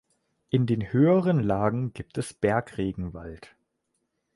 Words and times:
In 0.49 0.65
den 0.65 0.91
höheren 0.91 1.43
Lagen 1.43 1.93
gibt 1.93 2.17
es 2.17 2.33
Bergregenwald. 2.33 3.55